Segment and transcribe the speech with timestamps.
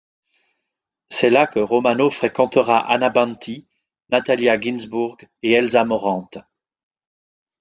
[1.09, 3.67] C’est là que Romano fréquentera Anna Banti,
[4.09, 6.39] Natalia Ginzburg et Elsa Morante.